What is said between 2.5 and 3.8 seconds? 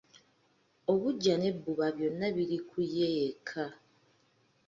ku ye yekka.